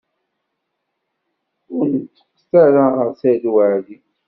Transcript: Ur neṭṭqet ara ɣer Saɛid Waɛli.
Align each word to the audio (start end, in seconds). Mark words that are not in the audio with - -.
Ur 1.75 1.83
neṭṭqet 1.93 2.51
ara 2.65 2.85
ɣer 2.95 3.09
Saɛid 3.19 3.45
Waɛli. 3.53 3.97